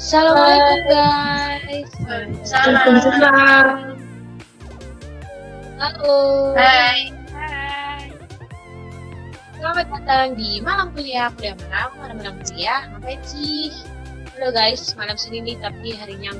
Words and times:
Assalamualaikum 0.00 0.80
guys. 0.88 1.92
Waalaikumsalam. 2.08 4.00
Halo. 5.76 6.16
Hai. 6.56 7.12
Hai. 7.36 8.08
Selamat 9.60 9.86
datang 9.92 10.40
di 10.40 10.64
malam 10.64 10.88
kuliah 10.96 11.28
kuliah 11.36 11.52
malam 11.68 11.92
malam 12.00 12.16
malam 12.16 12.34
kuliah. 12.40 12.88
Ngapain 12.96 13.20
sih? 13.28 13.76
Halo 14.40 14.48
guys, 14.56 14.96
malam 14.96 15.20
Senin 15.20 15.44
nih 15.44 15.60
tapi 15.60 15.92
harinya 15.92 16.32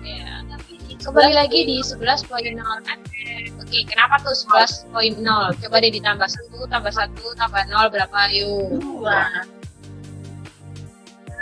ya. 0.00 0.40
Kembali 1.04 1.36
lagi 1.36 1.60
di 1.68 1.84
11.0 1.84 2.24
Oke, 3.60 3.78
kenapa 3.84 4.16
tuh 4.24 4.32
11.0? 4.32 5.20
Coba 5.60 5.76
deh 5.76 5.92
ditambah 5.92 6.24
1, 6.24 6.72
tambah 6.72 6.88
1, 6.88 7.12
tambah 7.36 7.62
0 7.68 7.92
berapa 7.92 8.20
yuk? 8.32 8.80
Dua. 8.80 9.44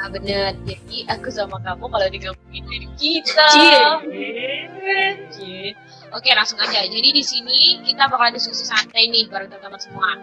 Nah, 0.03 0.11
bener. 0.11 0.59
Jadi 0.67 1.07
aku 1.07 1.31
sama 1.31 1.63
kamu 1.63 1.87
kalau 1.87 2.09
digabungin 2.11 2.67
jadi 2.67 2.89
kita. 2.99 3.49
Cie. 5.31 5.79
Oke, 6.11 6.35
langsung 6.35 6.59
aja. 6.59 6.83
Jadi 6.83 7.09
di 7.15 7.23
sini 7.23 7.79
kita 7.87 8.11
bakal 8.11 8.35
diskusi 8.35 8.67
santai 8.67 9.07
nih 9.15 9.31
bareng 9.31 9.47
teman-teman 9.47 9.79
semua. 9.79 10.19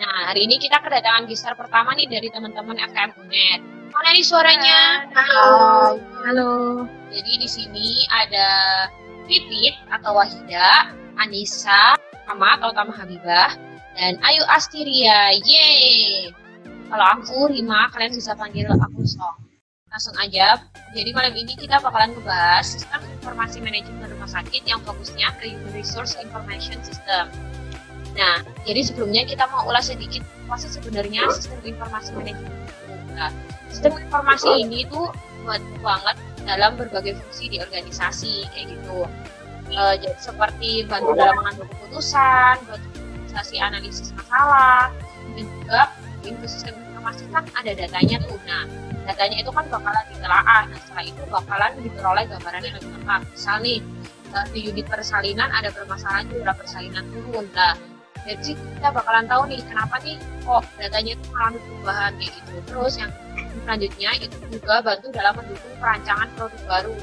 Nah, 0.00 0.32
hari 0.32 0.48
ini 0.48 0.56
kita 0.56 0.80
kedatangan 0.80 1.28
gestar 1.28 1.52
pertama 1.60 1.92
nih 1.92 2.08
dari 2.08 2.32
teman-teman 2.32 2.80
FKM 2.88 3.12
UNED. 3.20 3.60
Mana 3.92 4.16
nih 4.16 4.24
suaranya? 4.24 5.12
Halo. 5.12 6.00
Halo. 6.24 6.52
Jadi 7.12 7.32
di 7.36 7.48
sini 7.52 8.08
ada 8.08 8.48
Pipit 9.28 9.76
atau 9.92 10.16
Wahida, 10.16 10.88
Anissa, 11.20 12.00
Tama 12.24 12.56
atau 12.56 12.72
Tama 12.72 12.96
Habibah, 12.96 13.52
dan 13.92 14.16
Ayu 14.24 14.40
Astiria. 14.48 15.36
Yeay! 15.44 16.32
Kalau 16.88 17.06
aku 17.20 17.52
Rima, 17.52 17.92
kalian 17.92 18.16
bisa 18.16 18.32
panggil 18.32 18.64
aku 18.72 19.04
Song. 19.04 19.36
Langsung 19.92 20.16
aja. 20.16 20.56
Jadi 20.96 21.12
malam 21.12 21.36
ini 21.36 21.52
kita 21.56 21.80
bakalan 21.84 22.16
ngebahas 22.16 22.64
sistem 22.64 23.04
informasi 23.20 23.60
manajemen 23.60 24.08
rumah 24.08 24.28
sakit 24.28 24.64
yang 24.64 24.80
fokusnya 24.84 25.36
ke 25.36 25.52
Human 25.52 25.72
Resource 25.76 26.16
Information 26.16 26.80
System. 26.80 27.28
Nah, 28.16 28.40
jadi 28.64 28.80
sebelumnya 28.88 29.28
kita 29.28 29.44
mau 29.52 29.68
ulas 29.68 29.92
sedikit 29.92 30.24
apa 30.48 30.56
sih 30.56 30.72
sebenarnya 30.72 31.28
sistem 31.28 31.60
informasi 31.60 32.08
manajemen. 32.16 32.56
Nah, 33.12 33.30
sistem 33.68 33.92
informasi 34.00 34.48
ini 34.64 34.88
tuh 34.88 35.12
buat 35.44 35.60
banget 35.84 36.16
dalam 36.48 36.80
berbagai 36.80 37.20
fungsi 37.20 37.52
di 37.52 37.56
organisasi 37.60 38.48
kayak 38.56 38.66
gitu. 38.72 39.04
Eh, 39.68 39.94
jadi 40.00 40.16
seperti 40.16 40.88
bantu 40.88 41.12
dalam 41.12 41.36
mengambil 41.36 41.68
keputusan, 41.68 42.56
bantu 42.64 42.88
organisasi 42.96 43.56
analisis 43.60 44.08
masalah, 44.16 44.88
dan 45.36 45.44
juga 45.44 45.80
sistem 46.44 46.74
informasi 46.88 47.24
kan 47.30 47.44
ada 47.56 47.72
datanya 47.72 48.16
tuh. 48.24 48.38
Nah, 48.44 48.64
datanya 49.08 49.36
itu 49.40 49.50
kan 49.54 49.64
bakalan 49.70 50.04
ditelaah. 50.12 50.62
Nah, 50.68 50.78
setelah 50.82 51.04
itu 51.06 51.22
bakalan 51.30 51.70
diperoleh 51.80 52.24
gambaran 52.28 52.60
yang 52.64 52.74
lebih 52.76 52.90
lengkap. 53.00 53.20
Misal 53.32 53.56
nih, 53.64 53.78
eh, 54.34 54.46
di 54.52 54.60
unit 54.68 54.86
persalinan 54.88 55.48
ada 55.48 55.72
permasalahan 55.72 56.24
jumlah 56.28 56.54
persalinan 56.58 57.04
turun. 57.14 57.46
Nah, 57.56 57.74
jadi 58.28 58.52
kita 58.52 58.88
bakalan 58.92 59.24
tahu 59.24 59.42
nih 59.48 59.60
kenapa 59.64 59.96
nih 60.04 60.16
kok 60.44 60.64
datanya 60.76 61.10
itu 61.16 61.24
mengalami 61.32 61.58
perubahan 61.64 62.12
kayak 62.20 62.32
gitu. 62.36 62.52
Terus 62.68 62.94
yang 63.00 63.12
selanjutnya 63.64 64.10
itu 64.20 64.36
juga 64.52 64.74
bantu 64.84 65.06
dalam 65.14 65.32
mendukung 65.38 65.74
perancangan 65.80 66.28
produk 66.36 66.62
baru. 66.68 66.96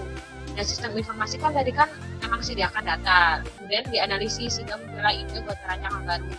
Nah, 0.56 0.64
sistem 0.64 0.92
informasi 0.96 1.36
kan 1.42 1.52
tadi 1.52 1.72
kan 1.74 1.90
memang 2.24 2.40
sediakan 2.40 2.84
data, 2.88 3.44
kemudian 3.44 3.84
dianalisis 3.92 4.62
sehingga 4.62 4.80
muncullah 4.80 5.12
ide 5.12 5.38
buat 5.44 5.58
perancangan 5.66 6.02
baru. 6.08 6.30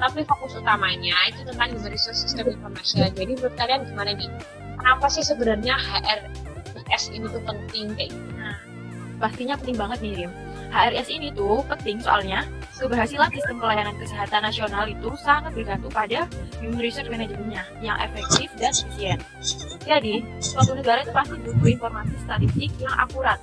Tapi 0.00 0.24
fokus 0.24 0.56
utamanya 0.56 1.14
itu 1.28 1.44
tentang 1.44 1.76
resource 1.84 2.24
system 2.24 2.48
information. 2.48 3.12
Jadi 3.12 3.36
menurut 3.36 3.54
kalian 3.60 3.84
gimana 3.84 4.16
nih? 4.16 4.30
Kenapa 4.80 5.06
sih 5.12 5.20
sebenarnya 5.20 5.76
HRIS 5.76 7.12
ini 7.12 7.28
tuh 7.28 7.42
penting 7.44 7.92
kayak 7.94 8.10
gitu? 8.10 8.30
Pastinya 9.20 9.54
penting 9.60 9.76
banget 9.76 9.98
nih 10.00 10.12
Rim. 10.24 10.32
HRS 10.72 11.08
ini 11.12 11.28
tuh 11.36 11.60
penting 11.68 12.00
soalnya 12.00 12.48
keberhasilan 12.80 13.28
sistem 13.36 13.60
pelayanan 13.60 13.92
kesehatan 14.00 14.40
nasional 14.40 14.88
itu 14.88 15.12
sangat 15.20 15.52
bergantung 15.52 15.92
pada 15.92 16.24
human 16.64 16.80
resource 16.80 17.12
manajemennya 17.12 17.60
yang 17.84 18.00
efektif 18.00 18.48
dan 18.56 18.72
efisien. 18.72 19.20
Jadi, 19.84 20.24
suatu 20.40 20.72
negara 20.72 21.04
itu 21.04 21.12
pasti 21.12 21.36
butuh 21.36 21.68
informasi 21.68 22.14
statistik 22.24 22.72
yang 22.80 22.96
akurat, 22.96 23.36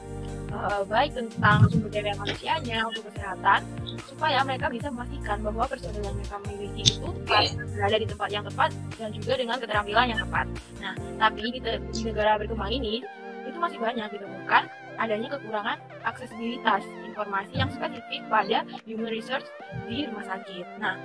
eh, 0.50 0.82
baik 0.90 1.14
tentang 1.14 1.70
sumber 1.70 1.94
daya 1.94 2.18
manusianya 2.18 2.80
untuk 2.90 3.06
kesehatan, 3.14 3.62
supaya 4.06 4.46
mereka 4.46 4.70
bisa 4.70 4.88
memastikan 4.94 5.42
bahwa 5.42 5.64
personel 5.66 6.02
yang 6.04 6.16
mereka 6.16 6.38
miliki 6.46 6.84
itu 6.86 7.10
tepat, 7.26 7.46
berada 7.74 7.98
di 7.98 8.08
tempat 8.08 8.30
yang 8.30 8.44
tepat 8.46 8.70
dan 8.98 9.10
juga 9.14 9.34
dengan 9.38 9.58
keterampilan 9.58 10.06
yang 10.14 10.20
tepat. 10.22 10.46
Nah, 10.84 10.94
tapi 11.18 11.44
di, 11.50 11.60
te- 11.60 11.82
di 11.94 12.02
negara 12.06 12.38
berkembang 12.38 12.72
ini 12.72 13.02
itu 13.48 13.58
masih 13.58 13.80
banyak 13.80 14.08
ditemukan 14.12 14.64
adanya 14.98 15.28
kekurangan 15.38 15.78
aksesibilitas 16.04 16.84
informasi 17.06 17.54
yang 17.56 17.70
spesifik 17.70 18.22
pada 18.28 18.66
human 18.84 19.10
research 19.10 19.46
di 19.86 20.10
rumah 20.10 20.26
sakit. 20.26 20.66
Nah, 20.82 20.98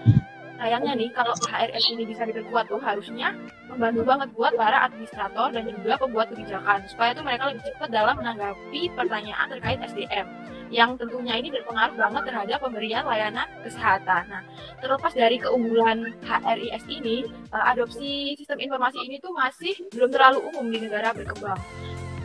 sayangnya 0.62 0.92
nih 0.97 1.10
kalau 1.12 1.34
HRS 1.48 1.84
ini 1.92 2.06
bisa 2.08 2.22
diperkuat 2.22 2.70
tuh 2.70 2.81
harusnya 2.81 3.34
membantu 3.69 4.02
banget 4.04 4.28
buat 4.36 4.52
para 4.54 4.84
administrator 4.86 5.48
dan 5.52 5.64
juga 5.66 5.98
pembuat 5.98 6.31
kebijakan 6.32 6.84
supaya 6.86 7.10
tuh 7.16 7.25
mereka 7.25 7.52
lebih 7.52 7.62
cepat 7.66 7.88
dalam 7.91 8.14
menanggapi 8.20 8.81
pertanyaan 8.94 9.47
terkait 9.48 9.78
SDM 9.82 10.26
yang 10.72 10.97
tentunya 10.97 11.37
ini 11.37 11.53
berpengaruh 11.53 12.00
banget 12.00 12.22
terhadap 12.33 12.59
pemberian 12.65 13.05
layanan 13.05 13.44
kesehatan. 13.60 14.25
Nah, 14.33 14.43
terlepas 14.81 15.12
dari 15.12 15.37
keunggulan 15.37 16.16
HRIS 16.25 16.88
ini, 16.88 17.28
eh, 17.28 17.65
adopsi 17.69 18.33
sistem 18.41 18.56
informasi 18.65 19.05
ini 19.05 19.21
tuh 19.21 19.37
masih 19.37 19.77
belum 19.93 20.09
terlalu 20.09 20.41
umum 20.49 20.72
di 20.72 20.81
negara 20.81 21.12
berkembang. 21.12 21.61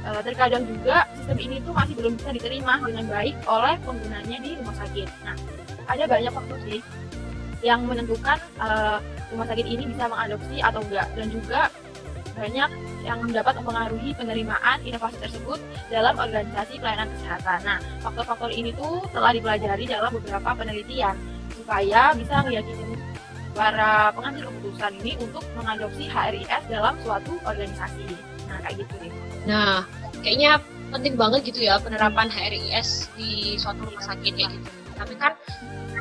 Eh, 0.07 0.22
terkadang 0.24 0.63
juga 0.63 1.03
sistem 1.19 1.38
ini 1.44 1.59
tuh 1.59 1.75
masih 1.75 1.94
belum 2.00 2.16
bisa 2.16 2.31
diterima 2.31 2.80
dengan 2.80 3.06
baik 3.12 3.36
oleh 3.52 3.75
penggunanya 3.84 4.38
di 4.40 4.56
rumah 4.56 4.75
sakit. 4.80 5.07
Nah, 5.28 5.36
ada 5.91 6.03
banyak 6.07 6.31
faktor 6.31 6.59
sih 6.63 6.80
yang 7.59 7.84
menentukan 7.84 8.40
eh, 8.63 8.97
rumah 9.36 9.46
sakit 9.52 9.68
ini 9.68 9.84
bisa 9.91 10.07
mengadopsi 10.07 10.63
atau 10.63 10.80
enggak 10.88 11.07
dan 11.19 11.28
juga 11.28 11.62
banyak 12.38 12.70
yang 13.03 13.20
dapat 13.34 13.58
mempengaruhi 13.59 14.14
penerimaan 14.14 14.78
inovasi 14.86 15.18
tersebut 15.20 15.59
dalam 15.90 16.14
organisasi 16.16 16.78
pelayanan 16.78 17.09
kesehatan. 17.18 17.59
Nah, 17.66 17.80
faktor-faktor 18.06 18.53
ini 18.53 18.72
tuh 18.78 19.02
telah 19.12 19.34
dipelajari 19.34 19.90
dalam 19.90 20.14
beberapa 20.14 20.53
penelitian 20.53 21.18
supaya 21.58 22.14
bisa 22.14 22.46
meyakini 22.46 22.96
para 23.58 24.14
pengambil 24.14 24.53
keputusan 24.53 24.94
ini 25.02 25.18
untuk 25.18 25.42
mengadopsi 25.58 26.06
HRIS 26.06 26.64
dalam 26.70 26.94
suatu 27.02 27.42
organisasi. 27.42 28.06
Nah, 28.46 28.58
kayak 28.62 28.86
gitu 28.86 28.94
deh. 29.02 29.14
Nah, 29.50 29.81
kayaknya 30.22 30.62
penting 30.94 31.18
banget 31.18 31.50
gitu 31.50 31.66
ya 31.66 31.81
penerapan 31.81 32.30
HRIS 32.30 33.09
di 33.18 33.58
suatu 33.58 33.81
rumah 33.81 34.04
sakit 34.06 34.31
kayak 34.38 34.52
gitu. 34.54 34.69
Tapi 34.94 35.14
kan 35.18 35.34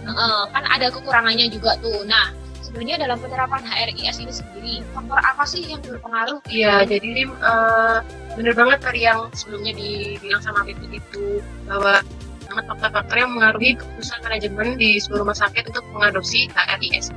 eh, 0.04 0.44
kan 0.52 0.64
ada 0.68 0.92
kekurangannya 0.92 1.48
juga 1.48 1.80
tuh. 1.80 2.04
Nah, 2.04 2.30
sebenarnya 2.76 3.08
dalam 3.08 3.16
penerapan 3.24 3.64
HRIS 3.64 4.20
ini 4.20 4.32
sendiri 4.36 4.74
faktor 4.92 5.16
apa 5.16 5.48
sih 5.48 5.64
yang 5.64 5.80
berpengaruh? 5.80 6.44
Iya, 6.52 6.84
jadi 6.84 7.08
Rim, 7.08 7.32
eh, 7.32 7.98
bener 8.36 8.52
banget 8.52 8.84
tadi 8.84 9.00
yang 9.08 9.32
sebelumnya 9.32 9.72
dibilang 9.72 10.44
sama 10.44 10.60
Pipit 10.68 11.00
itu 11.00 11.40
bahwa 11.64 12.04
sangat 12.44 12.64
faktor-faktor 12.68 13.16
yang 13.16 13.32
mengaruhi 13.32 13.80
keputusan 13.80 14.20
manajemen 14.28 14.76
di 14.76 15.00
sebuah 15.00 15.24
rumah 15.24 15.38
sakit 15.40 15.72
untuk 15.72 15.88
mengadopsi 15.96 16.52
HRIS. 16.52 17.16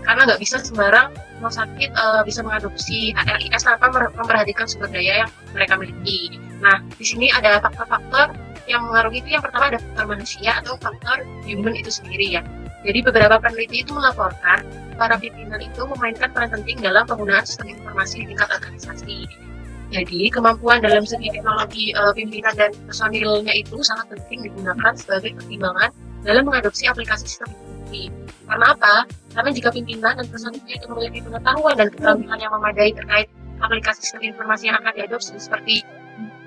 Karena 0.00 0.20
nggak 0.24 0.40
bisa 0.40 0.64
sembarang 0.64 1.12
rumah 1.12 1.52
sakit 1.52 1.90
eh, 1.92 2.22
bisa 2.24 2.40
mengadopsi 2.40 3.12
HRIS 3.12 3.68
tanpa 3.68 3.92
memperhatikan 3.92 4.64
sumber 4.64 4.88
daya 4.88 5.28
yang 5.28 5.30
mereka 5.52 5.76
miliki. 5.76 6.40
Nah, 6.64 6.80
di 6.96 7.04
sini 7.04 7.28
ada 7.36 7.60
faktor-faktor 7.60 8.32
yang 8.64 8.80
mengaruhi 8.88 9.20
itu 9.20 9.36
yang 9.36 9.44
pertama 9.44 9.76
ada 9.76 9.78
faktor 9.78 10.08
manusia 10.08 10.56
atau 10.64 10.80
faktor 10.80 11.20
human 11.44 11.76
itu 11.76 11.92
sendiri 11.92 12.40
ya. 12.40 12.42
Jadi 12.86 13.02
beberapa 13.02 13.42
peneliti 13.42 13.82
itu 13.82 13.92
melaporkan 13.92 14.85
para 14.96 15.16
pimpinan 15.20 15.60
itu 15.60 15.82
memainkan 15.84 16.28
peran 16.32 16.50
penting 16.50 16.80
dalam 16.80 17.04
penggunaan 17.04 17.44
sistem 17.44 17.76
informasi 17.76 18.24
di 18.24 18.34
tingkat 18.34 18.48
organisasi. 18.50 19.18
Jadi 19.94 20.20
kemampuan 20.34 20.82
dalam 20.82 21.06
segi 21.06 21.30
teknologi 21.30 21.94
eh, 21.94 22.12
pimpinan 22.16 22.54
dan 22.58 22.74
personilnya 22.90 23.54
itu 23.54 23.78
sangat 23.86 24.10
penting 24.10 24.50
digunakan 24.50 24.92
sebagai 24.98 25.38
pertimbangan 25.38 25.94
dalam 26.26 26.42
mengadopsi 26.42 26.90
aplikasi 26.90 27.30
sistem 27.30 27.54
informasi. 27.54 28.10
Karena 28.46 28.66
apa? 28.74 28.94
Karena 29.34 29.50
jika 29.54 29.68
pimpinan 29.70 30.12
dan 30.18 30.26
personilnya 30.26 30.74
itu 30.74 30.86
memiliki 30.90 31.20
pengetahuan 31.22 31.74
dan 31.78 31.88
keterampilan 31.94 32.38
yang 32.42 32.52
memadai 32.58 32.90
terkait 32.98 33.28
aplikasi 33.62 33.98
sistem 34.02 34.22
informasi 34.26 34.68
yang 34.68 34.76
akan 34.82 34.92
diadopsi 34.98 35.38
seperti 35.38 35.86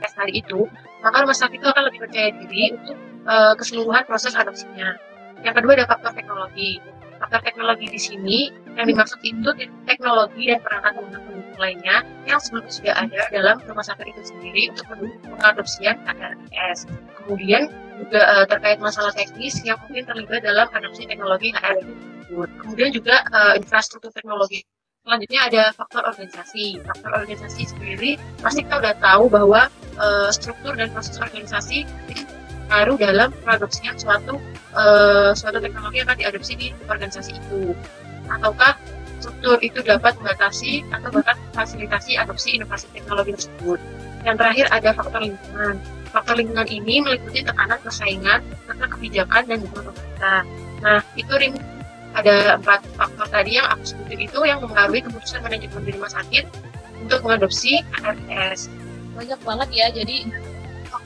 tes 0.03 0.13
hari 0.15 0.43
itu, 0.43 0.67
maka 0.99 1.23
rumah 1.23 1.35
sakit 1.35 1.59
itu 1.59 1.67
akan 1.67 1.83
lebih 1.87 1.99
percaya 2.03 2.29
diri 2.43 2.75
untuk 2.75 2.97
eh, 3.23 3.53
keseluruhan 3.55 4.03
proses 4.03 4.35
adopsinya. 4.35 4.99
Yang 5.47 5.63
kedua 5.63 5.71
ada 5.79 5.85
faktor 5.87 6.11
teknologi. 6.11 6.83
Faktor 7.19 7.41
teknologi 7.43 7.85
di 7.91 7.99
sini 7.99 8.37
yang 8.79 8.87
dimaksud 8.87 9.19
itu 9.27 9.49
teknologi 9.83 10.47
dan 10.47 10.59
perangkat 10.63 10.93
lunak 10.95 11.21
pendukung 11.27 11.59
lainnya 11.59 11.97
yang 12.23 12.39
sebelumnya 12.39 12.71
sudah 12.71 12.95
ada 12.95 13.21
dalam 13.35 13.55
rumah 13.67 13.83
sakit 13.83 14.07
itu 14.07 14.21
sendiri 14.23 14.71
untuk 14.71 14.85
mendukung 14.87 15.35
pengadopsian 15.35 15.95
HRIS. 16.07 16.79
Kemudian 17.19 17.67
juga 17.99 18.21
eh, 18.23 18.45
terkait 18.47 18.79
masalah 18.79 19.11
teknis 19.11 19.59
yang 19.67 19.75
mungkin 19.83 20.07
terlibat 20.07 20.47
dalam 20.47 20.71
adopsi 20.71 21.03
teknologi 21.03 21.51
HRIS 21.51 21.83
tersebut. 21.83 22.49
Kemudian 22.63 22.89
juga 22.95 23.15
eh, 23.27 23.53
infrastruktur 23.59 24.15
teknologi. 24.15 24.63
Selanjutnya 25.03 25.41
ada 25.51 25.63
faktor 25.75 26.03
organisasi. 26.05 26.79
Faktor 26.85 27.11
organisasi 27.23 27.61
sendiri 27.65 28.15
pasti 28.39 28.63
kita 28.63 28.79
udah 28.79 28.95
tahu 28.99 29.31
bahwa 29.31 29.71
uh, 29.97 30.29
struktur 30.29 30.75
dan 30.75 30.91
proses 30.91 31.17
organisasi 31.17 31.87
baru 32.69 32.93
dalam 32.95 33.33
mengadopsinya 33.43 33.97
suatu 33.97 34.37
uh, 34.77 35.33
suatu 35.33 35.57
teknologi 35.57 35.99
yang 35.99 36.07
akan 36.07 36.17
diadopsi 36.21 36.53
di 36.55 36.67
organisasi 36.85 37.35
itu 37.35 37.73
ataukah 38.29 38.77
struktur 39.19 39.57
itu 39.59 39.83
dapat 39.83 40.15
membatasi 40.21 40.85
atau 40.95 41.11
bahkan 41.11 41.35
fasilitasi 41.51 42.15
adopsi 42.15 42.55
inovasi 42.55 42.87
teknologi 42.95 43.35
tersebut. 43.35 43.79
Yang 44.23 44.35
terakhir 44.39 44.65
ada 44.71 44.89
faktor 44.95 45.21
lingkungan. 45.21 45.75
Faktor 46.09 46.35
lingkungan 46.39 46.67
ini 46.71 46.95
meliputi 47.03 47.45
tekanan 47.45 47.77
persaingan 47.83 48.39
serta 48.65 48.85
kebijakan 48.89 49.41
dan 49.45 49.57
dukungan 49.61 49.93
pemerintah. 49.93 50.41
Nah, 50.79 50.99
itu 51.19 51.33
ring 51.35 51.55
ada 52.17 52.57
empat 52.57 52.81
faktor 52.97 53.27
tadi 53.29 53.61
yang 53.61 53.69
aku 53.69 53.93
sebutin 53.93 54.25
itu 54.25 54.39
yang 54.41 54.57
mempengaruhi 54.63 55.05
keputusan 55.05 55.45
manajemen 55.45 55.83
di 55.85 55.91
rumah 55.93 56.09
sakit 56.09 56.45
untuk 57.05 57.19
mengadopsi 57.21 57.85
ARS. 58.01 58.71
Banyak 59.13 59.39
banget 59.45 59.69
ya, 59.75 59.87
jadi 59.93 60.25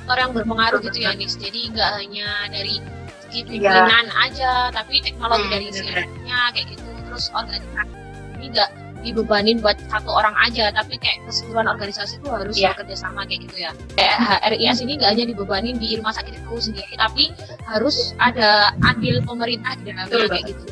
faktor 0.03 0.17
yang 0.19 0.31
berpengaruh 0.35 0.83
gitu 0.83 0.99
ya, 0.99 1.15
Nis. 1.15 1.39
Jadi 1.39 1.71
nggak 1.71 1.89
hanya 2.03 2.27
dari 2.51 2.83
segi 3.23 3.39
iya. 3.47 3.47
pimpinan 3.47 4.05
ya. 4.11 4.23
aja, 4.27 4.51
tapi 4.75 4.99
teknologi 4.99 5.47
hmm, 5.47 5.53
dari 5.55 5.65
sisinya 5.71 6.39
kayak 6.51 6.67
gitu. 6.75 6.83
Terus 7.07 7.31
organisasi 7.31 7.95
ini 8.43 8.45
nggak 8.51 8.69
dibebanin 9.03 9.59
buat 9.59 9.75
satu 9.91 10.09
orang 10.09 10.31
aja 10.39 10.71
tapi 10.71 10.95
kayak 10.95 11.19
keseluruhan 11.27 11.67
organisasi 11.67 12.23
itu 12.23 12.27
harus 12.31 12.55
yeah. 12.55 12.71
bekerja 12.71 12.95
sama 12.95 13.27
kayak 13.27 13.51
gitu 13.51 13.67
ya 13.67 13.71
kayak 13.99 14.17
HRIS 14.47 14.79
ini 14.79 14.95
nggak 14.95 15.11
hanya 15.11 15.25
dibebanin 15.27 15.75
di 15.75 15.99
rumah 15.99 16.15
sakit 16.15 16.39
itu 16.39 16.71
sendiri 16.71 16.95
tapi 16.95 17.35
harus 17.67 18.15
ada 18.23 18.71
andil 18.87 19.19
pemerintah 19.27 19.75
di 19.75 19.91
dalamnya 19.91 20.27
kayak 20.31 20.45
gitu 20.55 20.63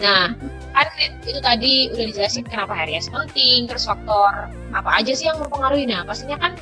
nah 0.00 0.36
kan 0.72 1.10
itu 1.24 1.40
tadi 1.40 1.72
udah 1.92 2.04
dijelasin 2.12 2.44
kenapa 2.44 2.76
HRIS 2.76 3.08
penting 3.08 3.64
terus 3.64 3.88
faktor 3.88 4.52
apa 4.76 4.90
aja 4.92 5.12
sih 5.16 5.28
yang 5.28 5.40
mempengaruhi 5.40 5.88
nah 5.88 6.04
pastinya 6.04 6.36
kan 6.36 6.52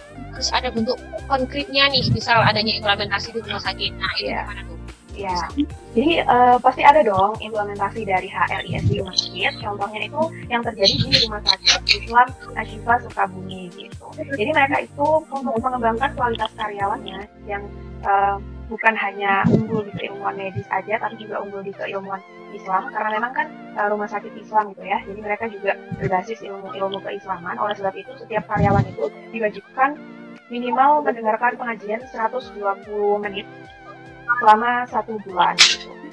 harus 0.40 0.56
ada 0.56 0.72
bentuk 0.72 0.96
konkretnya 1.28 1.92
nih 1.92 2.00
misal 2.16 2.40
adanya 2.40 2.80
implementasi 2.80 3.36
di 3.36 3.44
rumah 3.44 3.60
sakit 3.60 3.92
nah 4.00 4.08
itu 4.16 4.32
yeah. 4.32 4.48
gimana 4.48 4.62
tuh 4.64 4.80
Ya, 5.20 5.36
jadi 5.92 6.24
uh, 6.24 6.56
pasti 6.64 6.80
ada 6.80 7.04
dong 7.04 7.36
implementasi 7.44 8.08
dari 8.08 8.30
HRIS 8.30 8.88
di 8.88 9.04
rumah 9.04 9.12
sakit. 9.12 9.52
Contohnya 9.60 10.06
itu 10.06 10.22
yang 10.48 10.62
terjadi 10.64 10.96
di 10.96 11.18
rumah 11.28 11.42
sakit 11.44 11.82
Islam 11.92 12.28
Ashifa 12.56 12.94
Sukabumi 13.04 13.68
gitu. 13.74 14.06
Jadi 14.16 14.50
mereka 14.54 14.80
itu 14.80 15.06
untuk 15.20 15.60
mengembangkan 15.60 16.14
kualitas 16.16 16.48
karyawannya 16.56 17.26
yang 17.44 17.68
uh, 18.06 18.40
bukan 18.70 18.94
hanya 18.94 19.42
unggul 19.50 19.82
di 19.82 19.92
keilmuan 19.98 20.38
medis 20.38 20.64
aja, 20.70 20.94
tapi 21.02 21.18
juga 21.18 21.42
unggul 21.42 21.66
di 21.66 21.74
keilmuan 21.74 22.22
Islam. 22.54 22.88
Karena 22.94 23.18
memang 23.18 23.32
kan 23.34 23.46
uh, 23.76 23.90
rumah 23.90 24.06
sakit 24.06 24.30
Islam 24.38 24.72
gitu 24.72 24.86
ya, 24.86 25.02
jadi 25.04 25.20
mereka 25.20 25.50
juga 25.50 25.74
berbasis 25.98 26.38
ilmu-ilmu 26.40 27.02
keislaman. 27.02 27.58
Oleh 27.58 27.74
sebab 27.74 27.92
itu, 27.98 28.14
setiap 28.14 28.46
karyawan 28.46 28.86
itu 28.86 29.10
diwajibkan 29.34 29.98
minimal 30.50 31.06
mendengarkan 31.06 31.54
pengajian 31.56 32.02
120 32.10 33.24
menit 33.24 33.46
selama 34.42 34.84
satu 34.90 35.14
bulan. 35.22 35.54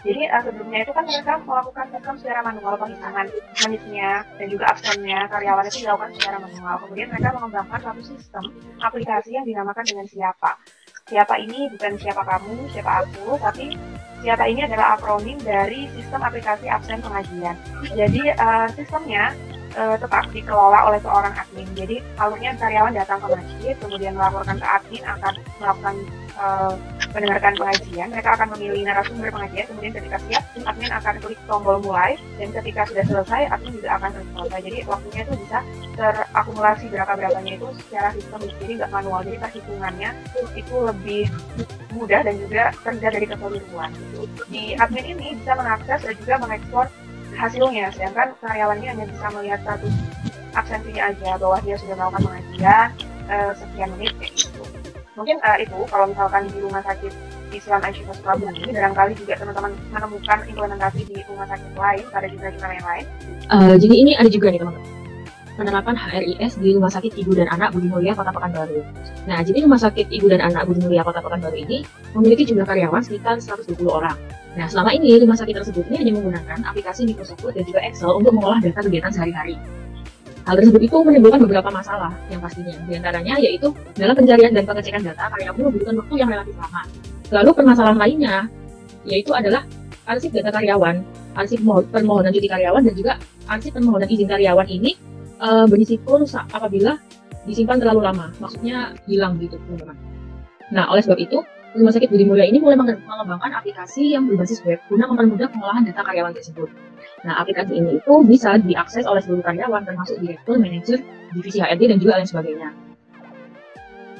Jadi 0.05 0.23
uh, 0.29 0.41
sebelumnya 0.45 0.79
itu 0.85 0.91
kan 0.93 1.03
mereka 1.03 1.33
melakukan 1.43 1.85
sistem 1.91 2.15
secara 2.21 2.39
manual 2.45 2.73
penghitungan 2.77 3.27
menitnya 3.65 4.11
dan 4.37 4.47
juga 4.47 4.65
absennya 4.71 5.19
karyawan 5.27 5.65
itu 5.67 5.77
dilakukan 5.83 6.11
secara 6.15 6.37
manual. 6.37 6.75
Kemudian 6.85 7.07
mereka 7.11 7.29
mengembangkan 7.35 7.79
satu 7.81 8.01
sistem 8.05 8.43
aplikasi 8.79 9.29
yang 9.35 9.43
dinamakan 9.43 9.83
dengan 9.83 10.07
siapa. 10.07 10.51
Siapa 11.07 11.35
ini 11.39 11.71
bukan 11.75 11.93
siapa 11.97 12.21
kamu, 12.23 12.55
siapa 12.71 12.91
aku, 13.03 13.39
tapi 13.39 13.65
siapa 14.21 14.43
ini 14.47 14.67
adalah 14.67 14.99
akronim 14.99 15.39
dari 15.41 15.87
sistem 15.95 16.19
aplikasi 16.23 16.67
absen 16.67 16.99
pengajian. 17.01 17.55
Jadi 17.95 18.21
uh, 18.37 18.67
sistemnya 18.75 19.33
uh, 19.77 19.95
tetap 19.95 20.25
dikelola 20.33 20.89
oleh 20.89 20.99
seorang 20.99 21.33
admin. 21.37 21.69
Jadi 21.77 22.01
alurnya 22.17 22.57
karyawan 22.57 22.93
datang 22.97 23.21
ke 23.21 23.27
masjid, 23.31 23.73
kemudian 23.79 24.13
melaporkan 24.17 24.57
ke 24.57 24.67
admin 24.67 25.03
akan 25.05 25.33
melakukan 25.61 25.95
uh, 26.41 26.73
mendengarkan 27.15 27.53
pengajian, 27.55 28.07
mereka 28.11 28.29
akan 28.35 28.47
memilih 28.57 28.81
narasumber 28.83 29.31
pengajian, 29.31 29.65
kemudian 29.71 29.93
ketika 29.95 30.17
siap, 30.27 30.43
admin 30.67 30.91
akan 30.91 31.15
klik 31.23 31.39
tombol 31.47 31.77
mulai, 31.79 32.19
dan 32.35 32.49
ketika 32.51 32.81
sudah 32.91 33.05
selesai, 33.07 33.41
admin 33.47 33.73
juga 33.79 33.89
akan 33.95 34.09
selesai. 34.11 34.59
Jadi 34.59 34.77
waktunya 34.85 35.21
itu 35.23 35.33
bisa 35.47 35.57
terakumulasi 35.95 36.85
berapa-berapanya 36.91 37.53
itu 37.57 37.67
secara 37.85 38.09
sistem, 38.11 38.39
jadi 38.59 38.71
nggak 38.83 38.91
manual, 38.91 39.19
jadi 39.23 39.37
perhitungannya 39.39 40.09
itu 40.53 40.75
lebih 40.75 41.23
mudah 41.95 42.21
dan 42.21 42.35
juga 42.37 42.63
terhindar 42.85 43.11
dari 43.15 43.27
kekeliruan. 43.31 43.91
Di 44.51 44.63
admin 44.77 45.05
ini 45.17 45.27
bisa 45.41 45.57
mengakses 45.57 45.99
dan 46.05 46.15
juga 46.21 46.35
mengekspor 46.43 46.85
hasilnya, 47.37 47.93
sedangkan 47.93 48.33
karyawannya 48.41 48.89
hanya 48.89 49.05
bisa 49.05 49.25
melihat 49.31 49.61
satu 49.63 49.87
absensinya 50.57 51.13
aja 51.13 51.37
bahwa 51.37 51.57
dia 51.61 51.77
sudah 51.77 51.95
melakukan 51.95 52.21
pengajian 52.25 52.87
uh, 53.29 53.51
sekian 53.53 53.89
menit 53.95 54.13
kayak 54.17 54.33
gitu. 54.33 54.63
Mungkin 55.13 55.37
uh, 55.45 55.57
itu 55.61 55.77
kalau 55.89 56.09
misalkan 56.09 56.49
di 56.49 56.57
rumah 56.61 56.81
sakit 56.81 57.13
Islam 57.53 57.79
Aisyah 57.79 58.11
Sukabumi 58.11 58.69
barangkali 58.75 59.13
juga 59.15 59.33
teman-teman 59.39 59.71
menemukan 59.93 60.39
implementasi 60.51 61.01
di 61.07 61.23
rumah 61.31 61.47
sakit 61.47 61.71
lain 61.77 62.03
pada 62.11 62.27
juga 62.27 62.51
yang 62.51 62.87
lain. 62.89 63.05
Uh, 63.47 63.73
jadi 63.79 63.95
ini 63.95 64.11
ada 64.17 64.29
juga 64.29 64.51
nih 64.51 64.59
teman-teman 64.59 65.06
penerapan 65.57 65.97
HRIS 65.97 66.61
di 66.61 66.77
Rumah 66.77 66.93
Sakit 66.93 67.17
Ibu 67.17 67.33
dan 67.33 67.49
Anak 67.49 67.73
Budi 67.73 67.89
Mulia 67.89 68.13
Kota 68.13 68.29
Pekanbaru. 68.29 68.85
Nah, 69.25 69.41
jadi 69.41 69.65
Rumah 69.65 69.81
Sakit 69.81 70.07
Ibu 70.13 70.29
dan 70.29 70.45
Anak 70.45 70.69
Budi 70.69 70.85
Mulia 70.85 71.01
Kota 71.01 71.19
Pekanbaru 71.19 71.57
ini 71.57 71.81
memiliki 72.13 72.45
jumlah 72.53 72.69
karyawan 72.69 73.01
sekitar 73.01 73.41
120 73.41 73.89
orang. 73.89 74.15
Nah, 74.57 74.65
selama 74.65 74.89
ini 74.89 75.13
rumah 75.21 75.37
sakit 75.37 75.53
tersebut 75.53 75.85
ini 75.93 75.95
hanya 76.01 76.11
menggunakan 76.17 76.65
aplikasi 76.65 77.05
Microsoft 77.05 77.45
Word 77.45 77.61
dan 77.61 77.63
juga 77.69 77.79
Excel 77.85 78.09
untuk 78.09 78.33
mengolah 78.33 78.57
data 78.57 78.81
kegiatan 78.81 79.13
sehari-hari. 79.13 79.53
Hal 80.49 80.57
tersebut 80.57 80.81
itu 80.81 80.97
menimbulkan 81.05 81.45
beberapa 81.45 81.69
masalah 81.69 82.09
yang 82.33 82.41
pastinya. 82.41 82.73
Di 82.89 82.97
antaranya 82.97 83.37
yaitu 83.37 83.69
dalam 83.93 84.17
pencarian 84.17 84.49
dan 84.57 84.65
pengecekan 84.65 85.05
data 85.05 85.29
karyawan 85.29 85.61
membutuhkan 85.61 85.95
waktu 86.01 86.15
yang 86.17 86.29
relatif 86.33 86.55
lama. 86.57 86.81
Lalu 87.29 87.49
permasalahan 87.53 87.99
lainnya 88.01 88.35
yaitu 89.05 89.29
adalah 89.35 89.61
arsip 90.09 90.33
data 90.33 90.49
karyawan, 90.49 91.05
arsip 91.37 91.61
permohonan 91.93 92.33
cuti 92.33 92.49
karyawan 92.49 92.81
dan 92.81 92.93
juga 92.97 93.13
arsip 93.45 93.77
permohonan 93.77 94.09
izin 94.09 94.25
karyawan 94.25 94.65
ini 94.71 94.97
e, 95.37 95.49
berisiko 95.69 96.21
rusak 96.21 96.45
apabila 96.51 96.97
disimpan 97.47 97.79
terlalu 97.79 98.01
lama. 98.05 98.27
Maksudnya 98.41 98.97
hilang 99.07 99.39
gitu, 99.39 99.55
teman-teman. 99.57 99.97
Nah, 100.73 100.89
oleh 100.91 100.99
sebab 100.99 101.17
itu, 101.17 101.39
Rumah 101.77 101.93
Sakit 101.93 102.09
Budi 102.09 102.25
Mulia 102.25 102.47
ini 102.47 102.57
mulai 102.57 102.79
mengembangkan 102.79 103.53
aplikasi 103.53 104.15
yang 104.15 104.25
berbasis 104.25 104.65
web 104.65 104.81
guna 104.89 105.05
mempermudah 105.13 105.45
pengolahan 105.51 105.85
data 105.85 106.01
karyawan 106.01 106.33
tersebut. 106.33 106.71
Nah, 107.21 107.43
aplikasi 107.43 107.77
ini 107.77 108.01
itu 108.01 108.13
bisa 108.25 108.57
diakses 108.57 109.05
oleh 109.05 109.21
seluruh 109.21 109.45
karyawan 109.45 109.85
termasuk 109.85 110.17
direktur, 110.17 110.57
manajer, 110.57 111.03
divisi 111.37 111.61
HRD 111.61 111.93
dan 111.93 111.97
juga 112.01 112.17
lain 112.17 112.29
sebagainya. 112.29 112.69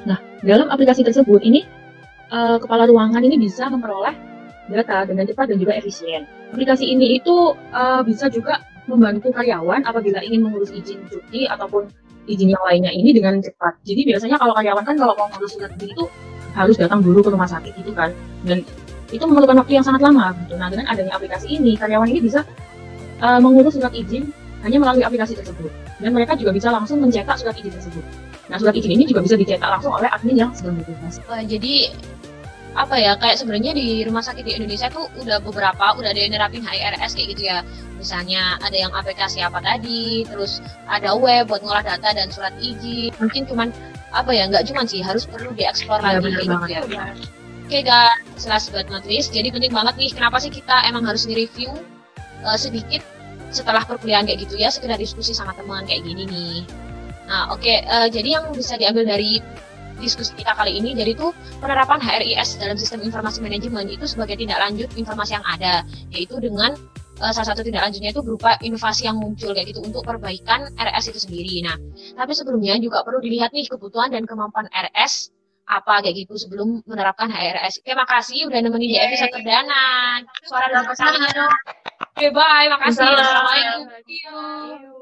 Nah, 0.06 0.18
dalam 0.46 0.70
aplikasi 0.70 1.02
tersebut 1.02 1.42
ini 1.42 1.66
uh, 2.30 2.62
kepala 2.62 2.86
ruangan 2.86 3.24
ini 3.26 3.40
bisa 3.40 3.66
memperoleh 3.66 4.14
data 4.68 5.08
dengan 5.08 5.24
cepat 5.26 5.50
dan 5.50 5.58
juga 5.58 5.72
efisien. 5.74 6.28
Aplikasi 6.52 6.84
ini 6.84 7.18
itu 7.18 7.56
uh, 7.74 8.04
bisa 8.04 8.28
juga 8.28 8.60
membantu 8.88 9.28
karyawan 9.30 9.84
apabila 9.84 10.24
ingin 10.24 10.48
mengurus 10.48 10.72
izin 10.72 11.04
cuti 11.06 11.44
ataupun 11.46 11.86
izin 12.28 12.52
yang 12.52 12.62
lainnya 12.64 12.92
ini 12.92 13.12
dengan 13.12 13.40
cepat. 13.40 13.76
Jadi 13.84 14.04
biasanya 14.08 14.36
kalau 14.40 14.52
karyawan 14.56 14.84
kan 14.84 14.96
kalau 14.96 15.14
mau 15.16 15.28
mengurus 15.28 15.56
surat 15.56 15.72
itu 15.80 16.08
harus 16.56 16.76
datang 16.80 17.04
dulu 17.04 17.20
ke 17.22 17.30
rumah 17.30 17.46
sakit 17.46 17.72
itu 17.76 17.92
kan 17.92 18.10
dan 18.48 18.64
itu 19.08 19.24
memerlukan 19.24 19.64
waktu 19.64 19.80
yang 19.80 19.84
sangat 19.84 20.04
lama 20.04 20.36
gitu. 20.44 20.56
Nah 20.56 20.68
dengan 20.68 20.88
adanya 20.88 21.12
aplikasi 21.16 21.48
ini 21.56 21.76
karyawan 21.76 22.08
ini 22.08 22.20
bisa 22.24 22.44
uh, 23.24 23.40
mengurus 23.40 23.76
surat 23.76 23.92
izin 23.92 24.28
hanya 24.64 24.76
melalui 24.82 25.04
aplikasi 25.06 25.38
tersebut 25.38 25.70
dan 26.02 26.10
mereka 26.12 26.34
juga 26.34 26.50
bisa 26.52 26.68
langsung 26.68 27.00
mencetak 27.00 27.36
surat 27.40 27.56
izin 27.56 27.72
tersebut. 27.72 28.04
Nah 28.48 28.56
surat 28.60 28.74
izin 28.76 28.92
ini 28.92 29.04
juga 29.08 29.24
bisa 29.24 29.36
dicetak 29.36 29.68
langsung 29.68 29.92
oleh 29.96 30.08
admin 30.12 30.36
yang 30.36 30.50
sedang 30.52 30.76
bertugas. 30.80 31.20
Uh, 31.28 31.44
jadi 31.44 31.92
apa 32.78 32.94
ya 32.94 33.18
kayak 33.18 33.42
sebenarnya 33.42 33.74
di 33.74 34.06
rumah 34.06 34.22
sakit 34.22 34.46
di 34.46 34.54
Indonesia 34.54 34.86
tuh 34.86 35.10
udah 35.18 35.42
beberapa 35.42 35.98
udah 35.98 36.14
ada 36.14 36.20
yang 36.22 36.30
nerapin 36.30 36.62
HIRS 36.62 37.18
kayak 37.18 37.28
gitu 37.34 37.50
ya 37.50 37.66
misalnya 37.98 38.54
ada 38.62 38.78
yang 38.78 38.94
aplikasi 38.94 39.42
apa 39.42 39.58
tadi 39.58 40.22
terus 40.30 40.62
ada 40.86 41.18
web 41.18 41.50
buat 41.50 41.66
ngolah 41.66 41.82
data 41.82 42.14
dan 42.14 42.30
surat 42.30 42.54
izin 42.62 43.10
mungkin 43.18 43.50
cuman 43.50 43.68
apa 44.14 44.30
ya 44.30 44.46
nggak 44.46 44.70
cuma 44.70 44.86
sih 44.86 45.02
harus 45.02 45.26
perlu 45.26 45.50
dieksplor 45.58 46.00
ya, 46.00 46.22
lagi 46.22 46.30
gitu 46.38 46.66
ya. 46.70 46.82
Oke 47.68 47.84
guys, 47.84 48.48
last 48.48 48.72
but 48.72 48.88
not 48.88 49.04
least, 49.04 49.36
jadi 49.36 49.52
penting 49.52 49.68
banget 49.68 49.92
nih 50.00 50.08
kenapa 50.08 50.40
sih 50.40 50.48
kita 50.48 50.88
emang 50.88 51.04
harus 51.04 51.28
nge-review 51.28 51.68
uh, 52.40 52.56
sedikit 52.56 53.04
setelah 53.52 53.84
perkuliahan 53.84 54.24
kayak 54.24 54.48
gitu 54.48 54.56
ya, 54.56 54.72
sekedar 54.72 54.96
diskusi 54.96 55.36
sama 55.36 55.52
teman 55.52 55.84
kayak 55.84 56.00
gini 56.00 56.24
nih. 56.24 56.64
Nah 57.28 57.52
oke, 57.52 57.60
okay, 57.60 57.84
uh, 57.84 58.08
eh, 58.08 58.08
jadi 58.08 58.40
yang 58.40 58.56
bisa 58.56 58.80
diambil 58.80 59.04
dari 59.04 59.44
diskusi 59.98 60.34
kita 60.38 60.54
kali 60.54 60.78
ini, 60.78 60.94
jadi 60.94 61.14
tuh 61.18 61.34
penerapan 61.62 61.98
HRIS 61.98 62.58
dalam 62.62 62.78
sistem 62.78 63.02
informasi 63.04 63.42
manajemen 63.42 63.86
itu 63.90 64.06
sebagai 64.06 64.38
tindak 64.38 64.58
lanjut 64.62 64.88
informasi 64.94 65.36
yang 65.38 65.46
ada, 65.46 65.82
yaitu 66.14 66.38
dengan 66.38 66.74
uh, 67.20 67.32
salah 67.34 67.54
satu 67.54 67.66
tindak 67.66 67.82
lanjutnya 67.84 68.10
itu 68.14 68.22
berupa 68.22 68.56
inovasi 68.62 69.10
yang 69.10 69.18
muncul 69.18 69.50
kayak 69.52 69.70
gitu 69.70 69.82
untuk 69.82 70.02
perbaikan 70.06 70.70
RS 70.78 71.14
itu 71.14 71.20
sendiri. 71.28 71.66
Nah, 71.66 71.76
tapi 72.14 72.32
sebelumnya 72.34 72.78
juga 72.78 73.02
perlu 73.02 73.18
dilihat 73.18 73.50
nih 73.52 73.66
kebutuhan 73.68 74.14
dan 74.14 74.24
kemampuan 74.24 74.70
RS 74.70 75.34
apa 75.68 76.00
kayak 76.00 76.24
gitu 76.24 76.34
sebelum 76.40 76.80
menerapkan 76.88 77.28
HRS. 77.28 77.84
Oke, 77.84 77.92
makasih 77.92 78.48
udah 78.48 78.58
nemenin 78.64 78.88
di 78.88 78.98
episode 78.98 79.28
perdana. 79.36 80.24
Suara 80.48 80.72
dan 80.72 80.88
pesannya 80.88 81.28
dong. 81.36 81.52
Oke, 82.16 82.28
bye. 82.32 82.66
Makasih. 82.72 83.04
Assalamualaikum. 83.04 84.96